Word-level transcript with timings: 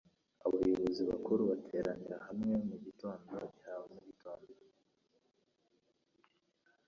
Abayobozi 0.45 1.01
bakuru 1.11 1.41
bateranira 1.51 2.15
hamwe 2.27 2.53
mugitondo 2.67 3.35
cya 3.57 3.73
mugitondo. 3.91 4.51